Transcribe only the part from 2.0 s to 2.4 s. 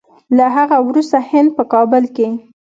کې